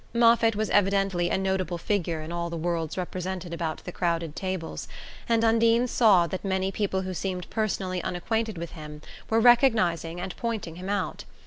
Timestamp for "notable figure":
1.37-2.21